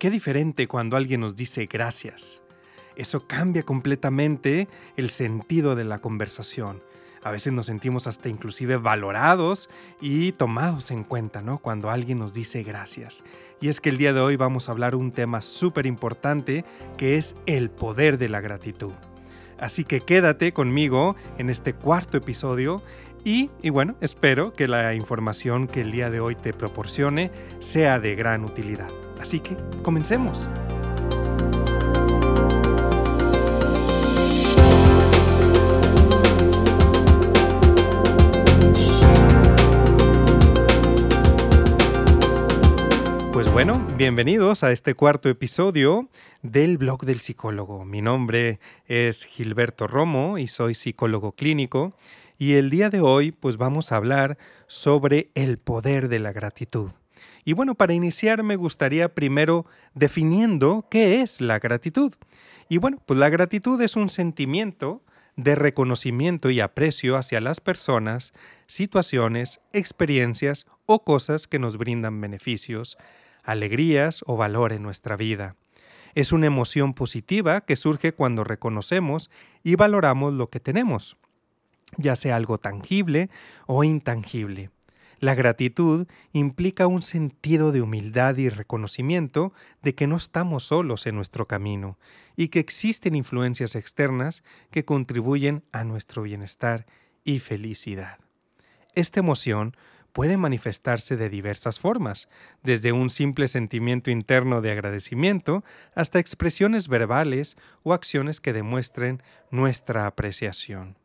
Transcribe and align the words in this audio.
Qué 0.00 0.08
diferente 0.08 0.66
cuando 0.66 0.96
alguien 0.96 1.20
nos 1.20 1.36
dice 1.36 1.66
gracias. 1.66 2.40
Eso 2.96 3.26
cambia 3.26 3.64
completamente 3.64 4.66
el 4.96 5.10
sentido 5.10 5.76
de 5.76 5.84
la 5.84 5.98
conversación. 5.98 6.82
A 7.22 7.30
veces 7.30 7.52
nos 7.52 7.66
sentimos 7.66 8.06
hasta 8.06 8.30
inclusive 8.30 8.78
valorados 8.78 9.68
y 10.00 10.32
tomados 10.32 10.90
en 10.90 11.04
cuenta, 11.04 11.42
¿no? 11.42 11.58
Cuando 11.58 11.90
alguien 11.90 12.18
nos 12.18 12.32
dice 12.32 12.62
gracias. 12.62 13.24
Y 13.60 13.68
es 13.68 13.82
que 13.82 13.90
el 13.90 13.98
día 13.98 14.14
de 14.14 14.20
hoy 14.20 14.36
vamos 14.36 14.70
a 14.70 14.72
hablar 14.72 14.94
un 14.94 15.12
tema 15.12 15.42
súper 15.42 15.84
importante 15.84 16.64
que 16.96 17.16
es 17.16 17.36
el 17.44 17.68
poder 17.68 18.16
de 18.16 18.30
la 18.30 18.40
gratitud. 18.40 18.94
Así 19.60 19.84
que 19.84 20.00
quédate 20.00 20.52
conmigo 20.52 21.16
en 21.38 21.50
este 21.50 21.74
cuarto 21.74 22.16
episodio 22.16 22.82
y, 23.24 23.50
y, 23.62 23.68
bueno, 23.68 23.96
espero 24.00 24.52
que 24.54 24.66
la 24.66 24.94
información 24.94 25.66
que 25.66 25.82
el 25.82 25.90
día 25.90 26.08
de 26.08 26.20
hoy 26.20 26.34
te 26.34 26.54
proporcione 26.54 27.30
sea 27.58 28.00
de 28.00 28.14
gran 28.14 28.44
utilidad. 28.44 28.88
Así 29.20 29.40
que 29.40 29.56
comencemos. 29.82 30.48
Bienvenidos 44.00 44.64
a 44.64 44.72
este 44.72 44.94
cuarto 44.94 45.28
episodio 45.28 46.08
del 46.40 46.78
blog 46.78 47.04
del 47.04 47.20
psicólogo. 47.20 47.84
Mi 47.84 48.00
nombre 48.00 48.58
es 48.86 49.24
Gilberto 49.24 49.86
Romo 49.86 50.38
y 50.38 50.46
soy 50.46 50.72
psicólogo 50.72 51.32
clínico 51.32 51.92
y 52.38 52.54
el 52.54 52.70
día 52.70 52.88
de 52.88 53.02
hoy 53.02 53.30
pues 53.30 53.58
vamos 53.58 53.92
a 53.92 53.96
hablar 53.96 54.38
sobre 54.68 55.30
el 55.34 55.58
poder 55.58 56.08
de 56.08 56.18
la 56.18 56.32
gratitud. 56.32 56.92
Y 57.44 57.52
bueno, 57.52 57.74
para 57.74 57.92
iniciar 57.92 58.42
me 58.42 58.56
gustaría 58.56 59.14
primero 59.14 59.66
definiendo 59.92 60.86
qué 60.90 61.20
es 61.20 61.42
la 61.42 61.58
gratitud. 61.58 62.14
Y 62.70 62.78
bueno, 62.78 63.02
pues 63.04 63.18
la 63.18 63.28
gratitud 63.28 63.82
es 63.82 63.96
un 63.96 64.08
sentimiento 64.08 65.02
de 65.36 65.56
reconocimiento 65.56 66.48
y 66.48 66.60
aprecio 66.60 67.18
hacia 67.18 67.42
las 67.42 67.60
personas, 67.60 68.32
situaciones, 68.66 69.60
experiencias 69.74 70.64
o 70.86 71.04
cosas 71.04 71.46
que 71.46 71.58
nos 71.58 71.76
brindan 71.76 72.18
beneficios, 72.18 72.96
alegrías 73.44 74.22
o 74.26 74.36
valor 74.36 74.72
en 74.72 74.82
nuestra 74.82 75.16
vida. 75.16 75.56
Es 76.14 76.32
una 76.32 76.46
emoción 76.46 76.94
positiva 76.94 77.60
que 77.60 77.76
surge 77.76 78.12
cuando 78.12 78.44
reconocemos 78.44 79.30
y 79.62 79.76
valoramos 79.76 80.32
lo 80.32 80.50
que 80.50 80.60
tenemos, 80.60 81.16
ya 81.96 82.16
sea 82.16 82.36
algo 82.36 82.58
tangible 82.58 83.30
o 83.66 83.84
intangible. 83.84 84.70
La 85.20 85.34
gratitud 85.34 86.08
implica 86.32 86.86
un 86.86 87.02
sentido 87.02 87.72
de 87.72 87.82
humildad 87.82 88.38
y 88.38 88.48
reconocimiento 88.48 89.52
de 89.82 89.94
que 89.94 90.06
no 90.06 90.16
estamos 90.16 90.64
solos 90.64 91.06
en 91.06 91.14
nuestro 91.14 91.46
camino 91.46 91.98
y 92.36 92.48
que 92.48 92.58
existen 92.58 93.14
influencias 93.14 93.74
externas 93.74 94.42
que 94.70 94.86
contribuyen 94.86 95.62
a 95.72 95.84
nuestro 95.84 96.22
bienestar 96.22 96.86
y 97.22 97.38
felicidad. 97.38 98.18
Esta 98.94 99.20
emoción 99.20 99.76
puede 100.12 100.36
manifestarse 100.36 101.16
de 101.16 101.28
diversas 101.30 101.78
formas, 101.78 102.28
desde 102.62 102.92
un 102.92 103.10
simple 103.10 103.48
sentimiento 103.48 104.10
interno 104.10 104.60
de 104.60 104.72
agradecimiento 104.72 105.64
hasta 105.94 106.18
expresiones 106.18 106.88
verbales 106.88 107.56
o 107.82 107.92
acciones 107.92 108.40
que 108.40 108.52
demuestren 108.52 109.22
nuestra 109.50 110.06
apreciación. 110.06 110.98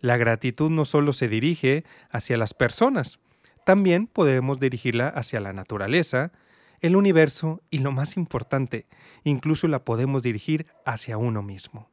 La 0.00 0.16
gratitud 0.16 0.70
no 0.70 0.84
solo 0.84 1.12
se 1.12 1.28
dirige 1.28 1.84
hacia 2.10 2.36
las 2.36 2.54
personas, 2.54 3.20
también 3.64 4.08
podemos 4.08 4.58
dirigirla 4.58 5.08
hacia 5.08 5.40
la 5.40 5.52
naturaleza, 5.52 6.32
el 6.80 6.96
universo 6.96 7.62
y 7.70 7.78
lo 7.78 7.92
más 7.92 8.16
importante, 8.16 8.86
incluso 9.22 9.68
la 9.68 9.84
podemos 9.84 10.22
dirigir 10.22 10.66
hacia 10.84 11.16
uno 11.16 11.42
mismo. 11.42 11.88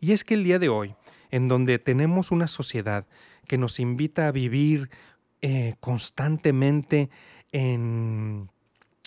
Y 0.00 0.12
es 0.12 0.24
que 0.24 0.34
el 0.34 0.44
día 0.44 0.58
de 0.58 0.70
hoy, 0.70 0.94
en 1.30 1.48
donde 1.48 1.78
tenemos 1.78 2.30
una 2.30 2.48
sociedad 2.48 3.06
que 3.46 3.58
nos 3.58 3.78
invita 3.78 4.28
a 4.28 4.32
vivir 4.32 4.88
eh, 5.42 5.74
constantemente 5.80 7.10
en 7.50 8.48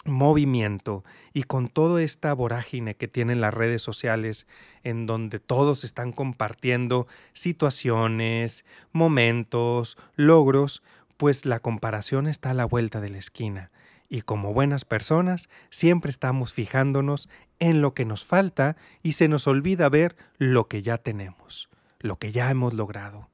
movimiento 0.04 1.06
y 1.34 1.44
con 1.44 1.70
toda 1.70 2.02
esta 2.02 2.34
vorágine 2.34 2.96
que 2.96 3.08
tienen 3.08 3.40
las 3.40 3.54
redes 3.54 3.82
sociales 3.82 4.46
en 4.84 5.08
donde 5.08 5.40
todos 5.40 5.86
están 5.86 6.12
compartiendo 6.12 7.08
situaciones, 7.32 8.66
momentos, 8.92 9.98
logros, 10.16 10.84
pues 11.16 11.46
la 11.46 11.60
comparación 11.60 12.28
está 12.28 12.52
a 12.52 12.54
la 12.54 12.66
vuelta 12.66 13.02
de 13.02 13.10
la 13.10 13.18
esquina. 13.18 13.72
Y 14.10 14.22
como 14.22 14.54
buenas 14.54 14.84
personas, 14.84 15.50
siempre 15.70 16.12
estamos 16.12 16.52
fijándonos 16.52 17.30
en 17.60 17.82
lo 17.82 17.94
que 17.94 18.04
nos 18.04 18.26
falta 18.26 18.76
y 19.02 19.14
se 19.14 19.30
nos 19.30 19.48
olvida 19.48 19.88
ver 19.88 20.16
lo 20.38 20.68
que 20.68 20.82
ya 20.82 20.98
tenemos, 20.98 21.70
lo 22.00 22.18
que 22.18 22.32
ya 22.32 22.52
hemos 22.52 22.74
logrado 22.74 23.30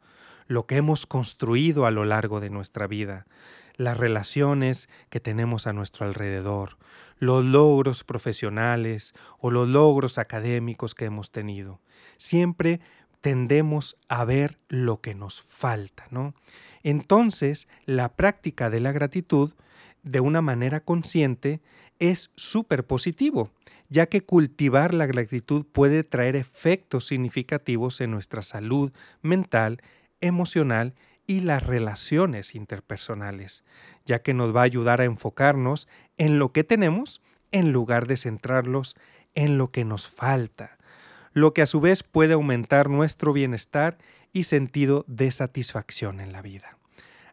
lo 0.51 0.65
que 0.65 0.75
hemos 0.75 1.05
construido 1.05 1.85
a 1.85 1.91
lo 1.91 2.03
largo 2.03 2.41
de 2.41 2.49
nuestra 2.49 2.85
vida, 2.85 3.25
las 3.77 3.97
relaciones 3.97 4.89
que 5.09 5.21
tenemos 5.21 5.65
a 5.65 5.71
nuestro 5.71 6.05
alrededor, 6.05 6.77
los 7.19 7.45
logros 7.45 8.03
profesionales 8.03 9.13
o 9.39 9.49
los 9.49 9.69
logros 9.69 10.17
académicos 10.17 10.93
que 10.93 11.05
hemos 11.05 11.31
tenido. 11.31 11.79
Siempre 12.17 12.81
tendemos 13.21 13.95
a 14.09 14.25
ver 14.25 14.59
lo 14.67 14.99
que 14.99 15.15
nos 15.15 15.41
falta, 15.41 16.07
¿no? 16.09 16.33
Entonces, 16.83 17.69
la 17.85 18.17
práctica 18.17 18.69
de 18.69 18.81
la 18.81 18.91
gratitud, 18.91 19.53
de 20.03 20.19
una 20.19 20.41
manera 20.41 20.81
consciente, 20.81 21.61
es 21.99 22.29
súper 22.35 22.85
positivo, 22.85 23.51
ya 23.87 24.07
que 24.07 24.21
cultivar 24.21 24.93
la 24.93 25.05
gratitud 25.05 25.65
puede 25.71 26.03
traer 26.03 26.35
efectos 26.35 27.05
significativos 27.05 28.01
en 28.01 28.11
nuestra 28.11 28.41
salud 28.41 28.91
mental 29.21 29.81
emocional 30.21 30.95
y 31.27 31.41
las 31.41 31.63
relaciones 31.63 32.55
interpersonales, 32.55 33.63
ya 34.05 34.21
que 34.21 34.33
nos 34.33 34.55
va 34.55 34.61
a 34.61 34.65
ayudar 34.65 35.01
a 35.01 35.05
enfocarnos 35.05 35.87
en 36.17 36.39
lo 36.39 36.51
que 36.51 36.63
tenemos 36.63 37.21
en 37.51 37.71
lugar 37.71 38.07
de 38.07 38.17
centrarlos 38.17 38.95
en 39.35 39.57
lo 39.57 39.71
que 39.71 39.85
nos 39.85 40.09
falta, 40.09 40.77
lo 41.33 41.53
que 41.53 41.61
a 41.61 41.65
su 41.65 41.79
vez 41.79 42.03
puede 42.03 42.33
aumentar 42.33 42.89
nuestro 42.89 43.33
bienestar 43.33 43.97
y 44.33 44.43
sentido 44.43 45.05
de 45.07 45.31
satisfacción 45.31 46.19
en 46.19 46.31
la 46.33 46.41
vida. 46.41 46.77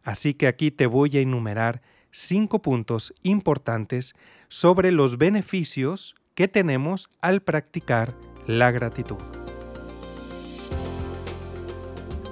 Así 0.03 0.33
que 0.33 0.47
aquí 0.47 0.71
te 0.71 0.87
voy 0.87 1.17
a 1.17 1.21
enumerar 1.21 1.81
cinco 2.11 2.61
puntos 2.61 3.13
importantes 3.21 4.15
sobre 4.47 4.91
los 4.91 5.17
beneficios 5.17 6.15
que 6.35 6.47
tenemos 6.47 7.09
al 7.21 7.41
practicar 7.41 8.15
la 8.47 8.71
gratitud. 8.71 9.38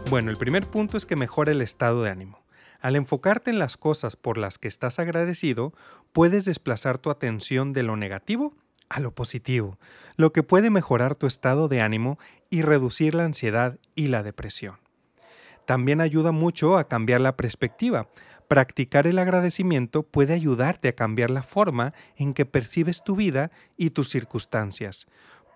Bueno, 0.09 0.31
el 0.31 0.37
primer 0.37 0.65
punto 0.65 0.95
es 0.95 1.05
que 1.05 1.17
mejora 1.17 1.51
el 1.51 1.61
estado 1.61 2.01
de 2.01 2.09
ánimo. 2.09 2.41
Al 2.79 2.95
enfocarte 2.95 3.51
en 3.51 3.59
las 3.59 3.75
cosas 3.75 4.15
por 4.15 4.37
las 4.37 4.57
que 4.57 4.69
estás 4.69 4.99
agradecido, 4.99 5.73
puedes 6.13 6.45
desplazar 6.45 6.97
tu 6.97 7.09
atención 7.09 7.73
de 7.73 7.83
lo 7.83 7.97
negativo 7.97 8.55
a 8.87 9.01
lo 9.01 9.13
positivo, 9.13 9.77
lo 10.15 10.31
que 10.31 10.43
puede 10.43 10.69
mejorar 10.69 11.15
tu 11.15 11.27
estado 11.27 11.67
de 11.67 11.81
ánimo 11.81 12.17
y 12.49 12.61
reducir 12.61 13.15
la 13.15 13.25
ansiedad 13.25 13.79
y 13.95 14.07
la 14.07 14.23
depresión. 14.23 14.77
También 15.65 15.99
ayuda 15.99 16.31
mucho 16.31 16.77
a 16.77 16.87
cambiar 16.87 17.19
la 17.19 17.35
perspectiva. 17.35 18.07
Practicar 18.47 19.07
el 19.07 19.19
agradecimiento 19.19 20.03
puede 20.03 20.33
ayudarte 20.33 20.87
a 20.87 20.95
cambiar 20.95 21.31
la 21.31 21.43
forma 21.43 21.93
en 22.15 22.33
que 22.33 22.45
percibes 22.45 23.03
tu 23.03 23.17
vida 23.17 23.51
y 23.75 23.89
tus 23.89 24.07
circunstancias, 24.07 25.05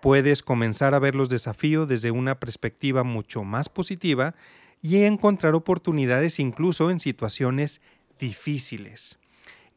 puedes 0.02 0.42
comenzar 0.42 0.94
a 0.94 0.98
ver 0.98 1.14
los 1.14 1.28
desafíos 1.28 1.86
desde 1.86 2.10
una 2.10 2.40
perspectiva 2.40 3.04
mucho 3.04 3.44
más 3.44 3.68
positiva 3.68 4.34
y 4.82 5.04
encontrar 5.04 5.54
oportunidades 5.54 6.40
incluso 6.40 6.90
en 6.90 6.98
situaciones 6.98 7.80
difíciles. 8.18 9.20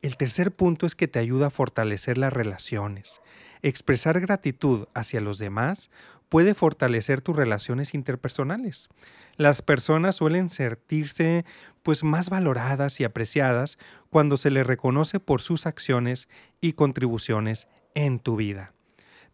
El 0.02 0.18
tercer 0.18 0.52
punto 0.52 0.88
es 0.88 0.96
que 0.96 1.08
te 1.08 1.20
ayuda 1.20 1.48
a 1.48 1.52
fortalecer 1.52 2.18
las 2.18 2.34
relaciones. 2.34 3.22
Expresar 3.62 4.20
gratitud 4.20 4.88
hacia 4.96 5.22
los 5.22 5.38
demás 5.38 5.92
puede 6.28 6.56
fortalecer 6.56 7.22
tus 7.22 7.36
relaciones 7.36 7.94
interpersonales. 7.94 8.90
Las 9.38 9.62
personas 9.62 10.16
suelen 10.16 10.50
sentirse 10.50 11.46
pues 11.84 12.04
más 12.04 12.32
valoradas 12.32 13.00
y 13.00 13.04
apreciadas 13.04 13.78
cuando 14.10 14.38
se 14.38 14.50
les 14.50 14.66
reconoce 14.66 15.20
por 15.20 15.42
sus 15.42 15.68
acciones 15.68 16.30
y 16.62 16.74
contribuciones 16.74 17.68
en 17.94 18.18
tu 18.18 18.38
vida. 18.38 18.75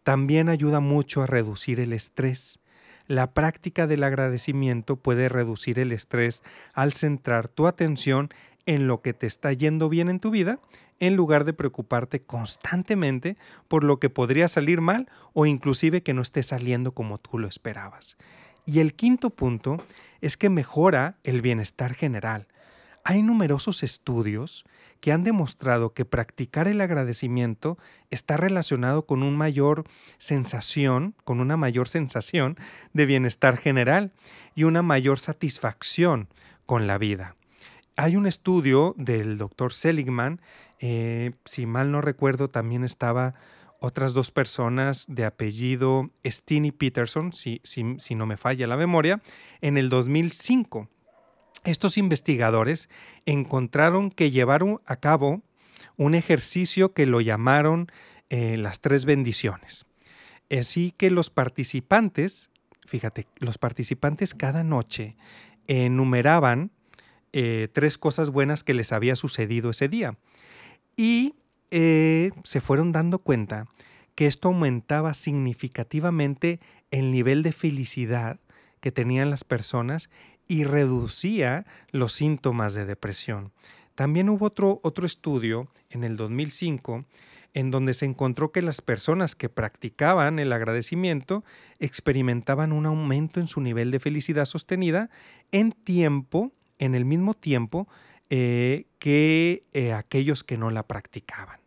También 0.03 0.49
ayuda 0.49 0.79
mucho 0.79 1.21
a 1.21 1.27
reducir 1.27 1.79
el 1.79 1.93
estrés. 1.93 2.59
La 3.07 3.33
práctica 3.33 3.87
del 3.87 4.03
agradecimiento 4.03 4.95
puede 4.95 5.29
reducir 5.29 5.79
el 5.79 5.91
estrés 5.91 6.43
al 6.73 6.93
centrar 6.93 7.49
tu 7.49 7.67
atención 7.67 8.29
en 8.65 8.87
lo 8.87 9.01
que 9.01 9.13
te 9.13 9.27
está 9.27 9.53
yendo 9.53 9.89
bien 9.89 10.09
en 10.09 10.19
tu 10.19 10.31
vida, 10.31 10.59
en 10.99 11.15
lugar 11.15 11.45
de 11.45 11.53
preocuparte 11.53 12.21
constantemente 12.21 13.37
por 13.67 13.83
lo 13.83 13.99
que 13.99 14.09
podría 14.09 14.47
salir 14.47 14.81
mal 14.81 15.09
o 15.33 15.45
inclusive 15.45 16.03
que 16.03 16.13
no 16.13 16.21
esté 16.21 16.43
saliendo 16.43 16.93
como 16.93 17.17
tú 17.17 17.39
lo 17.39 17.47
esperabas. 17.47 18.17
Y 18.65 18.79
el 18.79 18.93
quinto 18.93 19.31
punto 19.31 19.83
es 20.21 20.37
que 20.37 20.49
mejora 20.49 21.17
el 21.23 21.41
bienestar 21.41 21.95
general. 21.95 22.47
Hay 23.03 23.23
numerosos 23.23 23.83
estudios 23.83 24.63
que 25.01 25.11
han 25.11 25.23
demostrado 25.23 25.93
que 25.93 26.05
practicar 26.05 26.67
el 26.67 26.79
agradecimiento 26.79 27.77
está 28.11 28.37
relacionado 28.37 29.05
con 29.05 29.23
una 29.23 29.35
mayor 29.35 29.83
sensación, 30.19 31.15
con 31.23 31.39
una 31.39 31.57
mayor 31.57 31.89
sensación 31.89 32.57
de 32.93 33.07
bienestar 33.07 33.57
general 33.57 34.11
y 34.53 34.63
una 34.63 34.83
mayor 34.83 35.19
satisfacción 35.19 36.29
con 36.67 36.85
la 36.85 36.99
vida. 36.99 37.35
Hay 37.97 38.15
un 38.15 38.27
estudio 38.27 38.93
del 38.97 39.37
doctor 39.37 39.73
Seligman, 39.73 40.39
eh, 40.79 41.31
si 41.45 41.65
mal 41.65 41.91
no 41.91 42.01
recuerdo, 42.01 42.49
también 42.49 42.83
estaba 42.83 43.33
otras 43.79 44.13
dos 44.13 44.29
personas 44.29 45.05
de 45.07 45.25
apellido 45.25 46.11
Steny 46.23 46.71
Peterson, 46.71 47.33
si, 47.33 47.61
si 47.63 48.15
no 48.15 48.27
me 48.27 48.37
falla 48.37 48.67
la 48.67 48.77
memoria, 48.77 49.21
en 49.61 49.77
el 49.77 49.89
2005 49.89 50.87
estos 51.63 51.97
investigadores 51.97 52.89
encontraron 53.25 54.11
que 54.11 54.31
llevaron 54.31 54.81
a 54.85 54.95
cabo 54.95 55.41
un 55.97 56.15
ejercicio 56.15 56.93
que 56.93 57.05
lo 57.05 57.21
llamaron 57.21 57.91
eh, 58.29 58.57
las 58.57 58.79
tres 58.79 59.05
bendiciones. 59.05 59.85
Así 60.49 60.93
que 60.97 61.11
los 61.11 61.29
participantes, 61.29 62.49
fíjate, 62.85 63.27
los 63.37 63.57
participantes 63.57 64.33
cada 64.33 64.63
noche 64.63 65.15
enumeraban 65.67 66.71
eh, 67.33 67.69
tres 67.71 67.97
cosas 67.97 68.29
buenas 68.29 68.63
que 68.63 68.73
les 68.73 68.91
había 68.91 69.15
sucedido 69.15 69.69
ese 69.69 69.87
día. 69.87 70.17
Y 70.97 71.35
eh, 71.71 72.31
se 72.43 72.59
fueron 72.59 72.91
dando 72.91 73.19
cuenta 73.19 73.67
que 74.15 74.27
esto 74.27 74.49
aumentaba 74.49 75.13
significativamente 75.13 76.59
el 76.91 77.11
nivel 77.11 77.43
de 77.43 77.53
felicidad 77.53 78.39
que 78.81 78.91
tenían 78.91 79.29
las 79.29 79.45
personas 79.45 80.09
y 80.51 80.65
reducía 80.65 81.65
los 81.91 82.11
síntomas 82.11 82.73
de 82.73 82.85
depresión. 82.85 83.53
También 83.95 84.27
hubo 84.27 84.47
otro, 84.47 84.81
otro 84.83 85.05
estudio 85.05 85.69
en 85.89 86.03
el 86.03 86.17
2005 86.17 87.05
en 87.53 87.71
donde 87.71 87.93
se 87.93 88.05
encontró 88.05 88.51
que 88.51 88.61
las 88.61 88.81
personas 88.81 89.33
que 89.33 89.47
practicaban 89.47 90.39
el 90.39 90.51
agradecimiento 90.51 91.45
experimentaban 91.79 92.73
un 92.73 92.85
aumento 92.85 93.39
en 93.39 93.47
su 93.47 93.61
nivel 93.61 93.91
de 93.91 94.01
felicidad 94.01 94.43
sostenida 94.43 95.09
en 95.53 95.71
tiempo, 95.71 96.51
en 96.79 96.95
el 96.95 97.05
mismo 97.05 97.33
tiempo 97.33 97.87
eh, 98.29 98.87
que 98.99 99.63
eh, 99.71 99.93
aquellos 99.93 100.43
que 100.43 100.57
no 100.57 100.69
la 100.69 100.83
practicaban. 100.83 101.61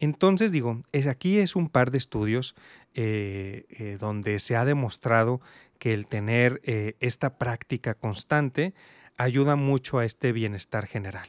Entonces 0.00 0.50
digo, 0.50 0.82
es, 0.92 1.06
aquí 1.06 1.36
es 1.36 1.56
un 1.56 1.68
par 1.68 1.90
de 1.90 1.98
estudios 1.98 2.54
eh, 2.94 3.98
donde 4.00 4.38
se 4.38 4.56
ha 4.56 4.64
demostrado 4.64 5.42
que 5.78 5.94
el 5.94 6.06
tener 6.06 6.60
eh, 6.64 6.96
esta 7.00 7.38
práctica 7.38 7.94
constante 7.94 8.74
ayuda 9.16 9.56
mucho 9.56 9.98
a 9.98 10.04
este 10.04 10.32
bienestar 10.32 10.86
general. 10.86 11.28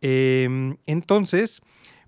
Em, 0.00 0.76
entonces, 0.86 1.60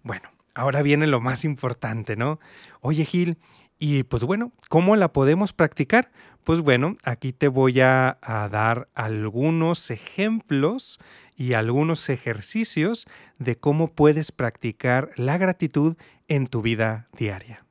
bueno, 0.02 0.28
ahora 0.54 0.82
viene 0.82 1.06
lo 1.06 1.20
más 1.20 1.44
importante, 1.44 2.16
¿no? 2.16 2.40
Oye, 2.80 3.04
Gil, 3.04 3.38
y 3.78 4.04
pues 4.04 4.22
bueno, 4.22 4.52
¿cómo 4.68 4.96
la 4.96 5.12
podemos 5.12 5.52
practicar? 5.52 6.10
Pues 6.44 6.60
bueno, 6.60 6.96
aquí 7.02 7.32
te 7.32 7.48
voy 7.48 7.80
a, 7.80 8.18
a, 8.22 8.48
dar 8.48 8.88
algunos 8.94 9.90
ejemplos 9.90 10.98
y 11.36 11.54
algunos 11.54 12.08
ejercicios 12.08 13.06
de 13.38 13.56
cómo 13.56 13.88
puedes 13.88 14.32
practicar 14.32 15.10
la 15.16 15.38
gratitud 15.38 15.96
en 16.28 16.46
tu 16.46 16.62
vida 16.62 17.08
diaria. 17.16 17.64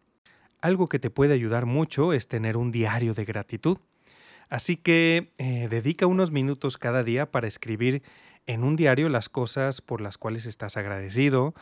Algo 0.63 0.87
que 0.87 0.97
te 0.97 1.09
puede 1.09 1.33
ayudar 1.33 1.65
mucho 1.65 2.13
es 2.13 2.29
tener 2.29 2.55
un 2.55 2.71
diario 2.71 3.13
de 3.13 3.25
gratitud. 3.25 3.79
Así 4.47 4.77
que 4.77 5.33
eh, 5.37 5.67
dedica 5.69 6.07
unos 6.07 6.31
minutos 6.31 6.77
cada 6.77 7.03
día 7.03 7.29
para 7.29 7.47
escribir 7.47 8.01
en 8.45 8.63
un 8.63 8.77
diario 8.77 9.09
las 9.09 9.27
cosas 9.27 9.81
por 9.81 9.99
las 9.99 10.17
cuales 10.17 10.45
estás 10.45 10.77
agradecido. 10.77 11.53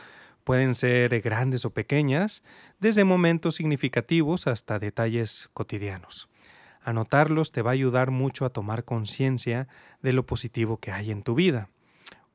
Pueden 0.43 0.75
ser 0.75 1.19
grandes 1.21 1.65
o 1.65 1.71
pequeñas, 1.71 2.43
desde 2.79 3.03
momentos 3.03 3.55
significativos 3.55 4.45
hasta 4.45 4.77
detalles 4.77 5.49
cotidianos. 5.55 6.29
Anotarlos 6.83 7.51
te 7.51 7.63
va 7.63 7.71
a 7.71 7.73
ayudar 7.73 8.11
mucho 8.11 8.45
a 8.45 8.51
tomar 8.51 8.85
conciencia 8.85 9.67
de 10.03 10.13
lo 10.13 10.27
positivo 10.27 10.77
que 10.77 10.91
hay 10.91 11.09
en 11.09 11.23
tu 11.23 11.33
vida. 11.33 11.69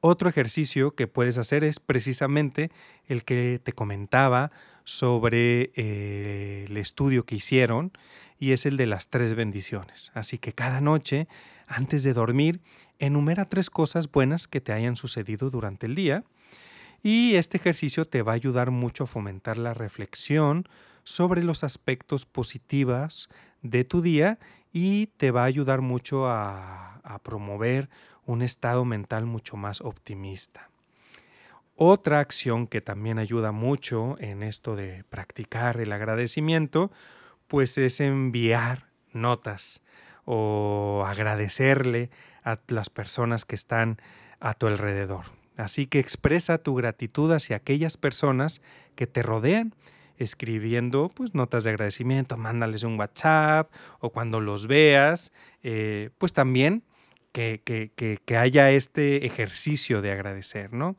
Otro 0.08 0.28
ejercicio 0.28 0.94
que 0.94 1.08
puedes 1.08 1.36
hacer 1.36 1.64
es 1.64 1.80
precisamente 1.80 2.70
el 3.08 3.24
que 3.24 3.60
te 3.60 3.72
comentaba 3.72 4.52
sobre 4.84 5.72
eh, 5.74 6.66
el 6.68 6.76
estudio 6.76 7.26
que 7.26 7.34
hicieron 7.34 7.90
y 8.38 8.52
es 8.52 8.66
el 8.66 8.76
de 8.76 8.86
las 8.86 9.08
tres 9.08 9.34
bendiciones. 9.34 10.12
Así 10.14 10.38
que 10.38 10.52
cada 10.52 10.80
noche, 10.80 11.26
antes 11.66 12.04
de 12.04 12.12
dormir, 12.12 12.60
enumera 13.00 13.46
tres 13.46 13.68
cosas 13.68 14.08
buenas 14.08 14.46
que 14.46 14.60
te 14.60 14.72
hayan 14.72 14.94
sucedido 14.94 15.50
durante 15.50 15.86
el 15.86 15.96
día 15.96 16.22
y 17.02 17.34
este 17.34 17.56
ejercicio 17.56 18.04
te 18.04 18.22
va 18.22 18.30
a 18.30 18.36
ayudar 18.36 18.70
mucho 18.70 19.02
a 19.02 19.08
fomentar 19.08 19.58
la 19.58 19.74
reflexión 19.74 20.68
sobre 21.02 21.42
los 21.42 21.64
aspectos 21.64 22.26
positivos 22.26 23.28
de 23.62 23.82
tu 23.82 24.02
día 24.02 24.38
y 24.78 25.06
te 25.06 25.30
va 25.30 25.44
a 25.44 25.46
ayudar 25.46 25.80
mucho 25.80 26.28
a, 26.28 27.00
promover 27.22 27.88
un 28.26 28.42
estado 28.42 28.84
mental 28.84 29.24
mucho 29.24 29.56
más 29.56 29.80
optimista. 29.80 30.68
Otra 31.76 32.20
acción 32.20 32.66
que 32.66 32.82
también 32.82 33.18
ayuda 33.18 33.52
mucho 33.52 34.16
en 34.20 34.42
esto 34.42 34.76
de 34.76 35.02
practicar 35.08 35.80
el 35.80 35.92
agradecimiento 35.92 36.90
pues 37.48 37.78
es 37.78 38.00
enviar 38.00 38.88
notas 39.14 39.80
o 40.26 41.04
agradecerle 41.06 42.10
a 42.44 42.58
las 42.68 42.90
personas 42.90 43.46
que 43.46 43.54
están 43.54 43.98
a 44.40 44.52
tu 44.52 44.66
alrededor. 44.66 45.24
Así 45.56 45.86
que 45.86 46.00
expresa 46.00 46.58
tu 46.58 46.74
gratitud 46.74 47.32
hacia 47.32 47.56
aquellas 47.56 47.96
personas 47.96 48.60
que 48.94 49.06
te 49.06 49.22
rodean, 49.22 49.74
escribiendo 50.18 51.08
pues 51.08 51.34
notas 51.34 51.64
de 51.64 51.70
agradecimiento, 51.70 52.36
mándales 52.36 52.82
un 52.82 52.98
WhatsApp 52.98 53.70
o 54.00 54.10
cuando 54.10 54.40
los 54.40 54.66
veas, 54.66 55.32
eh, 55.62 56.10
pues 56.18 56.32
también 56.32 56.82
que, 57.32 57.60
que, 57.62 58.36
haya 58.38 58.70
este 58.70 59.26
ejercicio 59.26 60.00
de 60.00 60.10
agradecer, 60.10 60.72
¿no? 60.72 60.96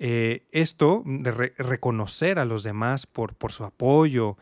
Eh, 0.00 0.42
esto 0.50 1.04
de 1.06 1.30
reconocer 1.30 2.40
a 2.40 2.44
los 2.44 2.64
demás 2.64 3.06
por, 3.06 3.36
por 3.36 3.52
su 3.52 3.64
apoyo, 3.64 4.36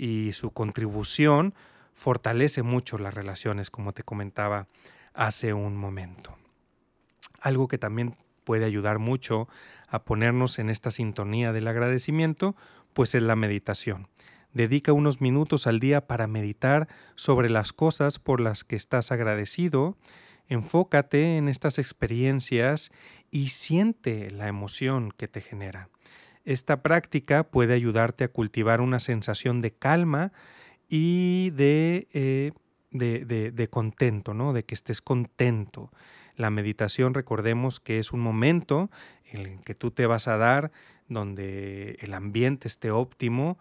y 0.00 0.32
su 0.32 0.50
contribución 0.50 1.54
fortalece 1.92 2.62
mucho 2.62 2.96
las 2.96 3.12
relaciones, 3.12 3.70
como 3.70 3.92
te 3.92 4.02
comentaba 4.02 4.66
hace 5.12 5.52
un 5.52 5.76
momento. 5.76 6.38
Algo 7.42 7.68
que 7.68 7.76
también 7.76 8.16
puede 8.50 8.64
ayudar 8.64 8.98
mucho 8.98 9.46
a 9.86 10.02
ponernos 10.02 10.58
en 10.58 10.70
esta 10.70 10.90
sintonía 10.90 11.52
del 11.52 11.68
agradecimiento, 11.68 12.56
pues 12.94 13.14
es 13.14 13.22
la 13.22 13.36
meditación. 13.36 14.08
Dedica 14.54 14.92
unos 14.92 15.20
minutos 15.20 15.68
al 15.68 15.78
día 15.78 16.08
para 16.08 16.26
meditar 16.26 16.88
sobre 17.14 17.48
las 17.48 17.72
cosas 17.72 18.18
por 18.18 18.40
las 18.40 18.64
que 18.64 18.74
estás 18.74 19.12
agradecido, 19.12 19.96
enfócate 20.48 21.36
en 21.36 21.48
estas 21.48 21.78
experiencias 21.78 22.90
y 23.30 23.50
siente 23.50 24.32
la 24.32 24.48
emoción 24.48 25.12
que 25.16 25.28
te 25.28 25.42
genera. 25.42 25.88
Esta 26.44 26.82
práctica 26.82 27.44
puede 27.44 27.74
ayudarte 27.74 28.24
a 28.24 28.32
cultivar 28.32 28.80
una 28.80 28.98
sensación 28.98 29.60
de 29.60 29.70
calma 29.70 30.32
y 30.88 31.50
de, 31.50 32.08
eh, 32.12 32.50
de, 32.90 33.68
contento, 33.70 34.34
¿no? 34.34 34.52
de 34.52 34.64
que 34.64 34.74
estés 34.74 35.00
contento. 35.00 35.90
La 36.36 36.50
meditación, 36.50 37.14
recordemos 37.14 37.80
que 37.80 37.98
es 37.98 38.12
un 38.12 38.20
momento 38.20 38.90
en 39.24 39.46
el 39.46 39.60
que 39.62 39.74
tú 39.74 39.90
te 39.90 40.06
vas 40.06 40.28
a 40.28 40.36
dar 40.36 40.72
donde 41.08 41.98
el 42.00 42.14
ambiente 42.14 42.68
esté 42.68 42.90
óptimo, 42.90 43.58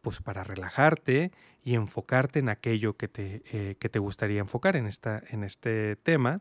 pues 0.00 0.20
para 0.20 0.44
relajarte 0.44 1.30
y 1.64 1.74
enfocarte 1.74 2.38
en 2.38 2.48
aquello 2.48 2.96
que 2.96 3.08
te, 3.08 3.42
eh, 3.52 3.76
que 3.78 3.88
te 3.88 3.98
gustaría 3.98 4.40
enfocar 4.40 4.76
en, 4.76 4.86
esta, 4.86 5.22
en 5.30 5.44
este 5.44 5.96
tema, 5.96 6.40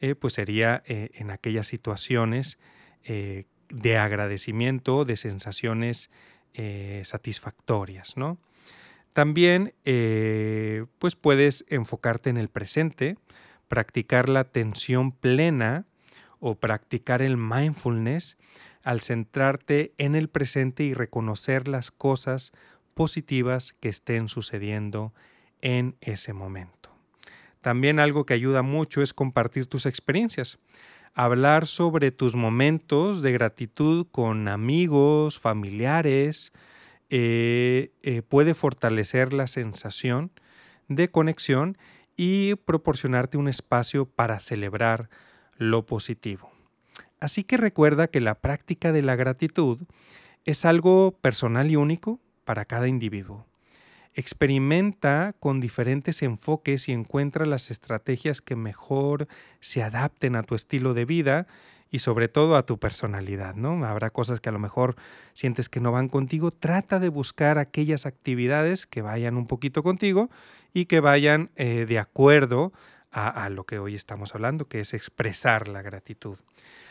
eh, 0.00 0.14
pues 0.14 0.34
sería 0.34 0.82
en 0.86 1.30
aquellas 1.30 1.66
situaciones 1.66 2.58
de 3.04 3.98
agradecimiento, 3.98 5.04
de 5.04 5.16
sensaciones 5.16 6.10
eh, 6.54 7.02
satisfactorias, 7.04 8.16
¿no? 8.16 8.38
También, 9.18 9.74
eh, 9.84 10.86
pues 11.00 11.16
puedes 11.16 11.64
enfocarte 11.70 12.30
en 12.30 12.36
el 12.36 12.48
presente, 12.48 13.18
practicar 13.66 14.28
la 14.28 14.38
atención 14.38 15.10
plena 15.10 15.86
o 16.38 16.54
practicar 16.54 17.20
el 17.20 17.36
mindfulness 17.36 18.38
al 18.84 19.00
centrarte 19.00 19.92
en 19.98 20.14
el 20.14 20.28
presente 20.28 20.84
y 20.84 20.94
reconocer 20.94 21.66
las 21.66 21.90
cosas 21.90 22.52
positivas 22.94 23.72
que 23.80 23.88
estén 23.88 24.28
sucediendo 24.28 25.12
en 25.62 25.96
ese 26.00 26.32
momento. 26.32 26.90
También 27.60 27.98
algo 27.98 28.24
que 28.24 28.34
ayuda 28.34 28.62
mucho 28.62 29.02
es 29.02 29.14
compartir 29.14 29.66
tus 29.66 29.86
experiencias 29.86 30.60
hablar 31.12 31.66
sobre 31.66 32.12
tus 32.12 32.36
momentos 32.36 33.20
de 33.20 33.32
gratitud 33.32 34.06
con 34.12 34.46
amigos, 34.46 35.40
familiares, 35.40 36.52
eh, 37.10 37.92
eh, 38.02 38.22
puede 38.22 38.54
fortalecer 38.54 39.32
la 39.32 39.46
sensación 39.46 40.30
de 40.88 41.10
conexión 41.10 41.78
y 42.16 42.56
proporcionarte 42.56 43.38
un 43.38 43.48
espacio 43.48 44.06
para 44.06 44.40
celebrar 44.40 45.08
lo 45.56 45.86
positivo. 45.86 46.50
Así 47.20 47.44
que 47.44 47.56
recuerda 47.56 48.08
que 48.08 48.20
la 48.20 48.36
práctica 48.36 48.92
de 48.92 49.02
la 49.02 49.16
gratitud 49.16 49.80
es 50.44 50.64
algo 50.64 51.12
personal 51.20 51.70
y 51.70 51.76
único 51.76 52.20
para 52.44 52.64
cada 52.64 52.88
individuo. 52.88 53.46
Experimenta 54.14 55.34
con 55.38 55.60
diferentes 55.60 56.22
enfoques 56.22 56.88
y 56.88 56.92
encuentra 56.92 57.46
las 57.46 57.70
estrategias 57.70 58.40
que 58.40 58.56
mejor 58.56 59.28
se 59.60 59.82
adapten 59.82 60.34
a 60.34 60.42
tu 60.42 60.54
estilo 60.54 60.94
de 60.94 61.04
vida 61.04 61.46
y 61.90 62.00
sobre 62.00 62.28
todo 62.28 62.56
a 62.56 62.64
tu 62.64 62.78
personalidad, 62.78 63.54
¿no? 63.54 63.84
Habrá 63.84 64.10
cosas 64.10 64.40
que 64.40 64.48
a 64.48 64.52
lo 64.52 64.58
mejor 64.58 64.96
sientes 65.32 65.68
que 65.68 65.80
no 65.80 65.92
van 65.92 66.08
contigo, 66.08 66.50
trata 66.50 66.98
de 66.98 67.08
buscar 67.08 67.58
aquellas 67.58 68.06
actividades 68.06 68.86
que 68.86 69.02
vayan 69.02 69.36
un 69.36 69.46
poquito 69.46 69.82
contigo 69.82 70.30
y 70.74 70.84
que 70.84 71.00
vayan 71.00 71.50
eh, 71.56 71.86
de 71.88 71.98
acuerdo 71.98 72.72
a, 73.10 73.48
lo 73.48 73.64
que 73.64 73.78
hoy 73.78 73.94
estamos 73.94 74.34
hablando, 74.34 74.68
que 74.68 74.80
es 74.80 74.94
expresar 74.94 75.66
la 75.66 75.82
gratitud. 75.82 76.38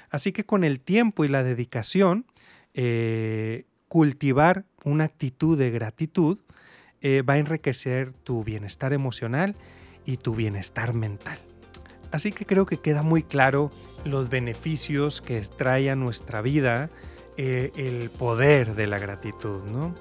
Así 0.10 0.32
que 0.32 0.46
con 0.46 0.64
el 0.64 0.80
tiempo 0.80 1.24
y 1.24 1.28
la 1.28 1.44
dedicación, 1.44 2.26
eh, 2.74 3.66
cultivar 3.88 4.66
una 4.84 5.06
actitud 5.06 5.58
de 5.58 5.70
gratitud 5.70 6.40
eh, 7.02 7.22
va 7.22 7.34
a 7.34 7.38
enriquecer 7.38 8.14
tu 8.24 8.44
bienestar 8.44 8.94
emocional 8.94 9.56
y 10.06 10.18
tu 10.18 10.34
bienestar 10.36 10.94
mental. 10.94 11.40
Así 12.12 12.32
que 12.32 12.46
creo 12.46 12.66
que 12.66 12.78
queda 12.78 13.04
muy 13.04 13.24
claro 13.24 13.72
los 14.06 14.30
beneficios 14.30 15.22
que 15.22 15.42
trae 15.42 15.90
a 15.90 15.96
nuestra 15.96 16.42
vida 16.42 16.90
eh, 17.36 17.72
el 17.76 18.10
poder 18.10 18.76
de 18.76 18.88
la 18.88 18.98
gratitud, 18.98 19.64
¿no? 19.64 19.94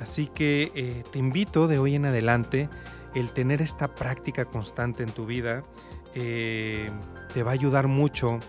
Así 0.00 0.28
que 0.28 0.72
eh, 0.74 1.04
te 1.10 1.18
invito 1.18 1.68
de 1.68 1.78
hoy 1.78 1.94
en 1.94 2.06
adelante 2.06 2.68
el 3.14 3.32
tener 3.32 3.60
esta 3.60 3.94
práctica 3.94 4.44
constante 4.44 5.02
en 5.02 5.10
tu 5.10 5.26
vida 5.26 5.64
eh, 6.14 6.90
te 7.34 7.42
va 7.42 7.50
a 7.50 7.54
ayudar 7.54 7.86
mucho 7.86 8.40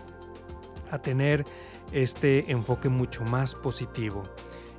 a 0.90 0.98
tener 0.98 1.44
este 1.92 2.50
enfoque 2.50 2.88
mucho 2.88 3.22
más 3.24 3.54
positivo 3.54 4.24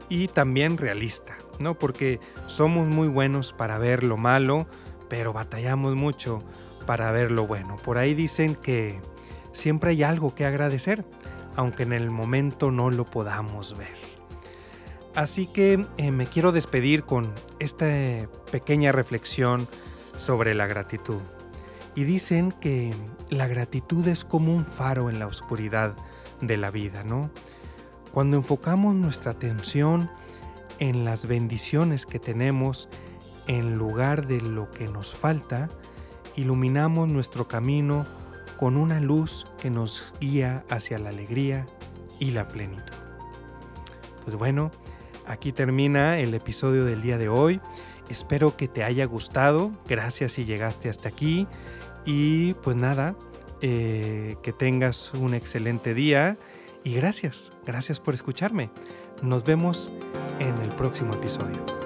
y 0.10 0.28
también 0.28 0.78
realista, 0.78 1.38
¿no? 1.60 1.78
Porque 1.78 2.20
somos 2.48 2.88
muy 2.88 3.08
buenos 3.08 3.54
para 3.54 3.78
ver 3.78 4.04
lo 4.04 4.18
malo, 4.18 4.68
pero 5.10 5.32
batallamos 5.32 5.96
mucho 5.96 6.44
para 6.86 7.12
ver 7.12 7.32
lo 7.32 7.48
bueno. 7.48 7.76
Por 7.78 7.98
ahí 7.98 8.14
dicen 8.14 8.56
que 8.56 9.00
siempre 9.52 9.92
hay 9.92 10.04
algo 10.04 10.36
que 10.36 10.46
agradecer, 10.46 11.06
aunque 11.56 11.84
en 11.84 11.94
el 11.94 12.10
momento 12.10 12.72
no 12.72 12.90
lo 12.90 13.06
podamos 13.06 13.78
ver. 13.78 13.94
Así 15.16 15.46
que 15.46 15.86
eh, 15.98 16.12
me 16.12 16.26
quiero 16.26 16.52
despedir 16.52 17.04
con 17.04 17.34
esta 17.60 17.88
pequeña 18.52 18.92
reflexión 18.92 19.68
sobre 20.18 20.56
la 20.56 20.66
gratitud. 20.66 21.22
Y 21.96 22.06
dicen 22.06 22.52
que 22.52 22.94
la 23.30 23.48
gratitud 23.48 24.08
es 24.08 24.26
como 24.26 24.54
un 24.54 24.66
faro 24.66 25.10
en 25.10 25.20
la 25.20 25.28
oscuridad 25.28 25.96
de 26.42 26.58
la 26.58 26.72
vida, 26.72 27.04
¿no? 27.04 27.30
Cuando 28.12 28.38
enfocamos 28.38 28.96
nuestra 28.96 29.32
atención 29.32 30.10
en 30.80 31.06
las 31.06 31.28
bendiciones 31.28 32.06
que 32.06 32.20
tenemos 32.20 32.90
en 33.48 33.78
lugar 33.78 34.28
de 34.28 34.42
lo 34.42 34.72
que 34.72 34.88
nos 34.88 35.14
falta, 35.16 35.70
iluminamos 36.36 37.08
nuestro 37.08 37.48
camino 37.48 38.06
con 38.60 38.78
una 38.78 39.00
luz 39.00 39.48
que 39.62 39.70
nos 39.70 40.14
guía 40.20 40.64
hacia 40.70 41.00
la 41.00 41.10
alegría 41.10 41.68
y 42.20 42.32
la 42.32 42.48
plenitud. 42.48 42.94
Pues 44.24 44.36
bueno, 44.36 44.72
aquí 45.28 45.52
termina 45.52 46.20
el 46.20 46.34
episodio 46.34 46.86
del 46.86 47.02
día 47.02 47.18
de 47.18 47.30
hoy. 47.30 47.60
Espero 48.10 48.56
que 48.56 48.68
te 48.68 48.84
haya 48.84 49.06
gustado. 49.06 49.72
Gracias 49.88 50.34
si 50.34 50.46
llegaste 50.46 50.90
hasta 50.90 51.10
aquí. 51.10 51.48
Y 52.06 52.54
pues 52.56 52.76
nada, 52.76 53.16
eh, 53.62 54.36
que 54.42 54.54
tengas 54.54 55.14
un 55.14 55.34
excelente 55.34 55.94
día. 55.94 56.38
Y 56.84 56.94
gracias, 56.94 57.52
gracias 57.66 58.00
por 58.00 58.14
escucharme. 58.14 58.70
Nos 59.22 59.44
vemos 59.44 59.92
en 60.40 60.58
el 60.60 60.70
próximo 60.70 61.14
episodio. 61.14 61.83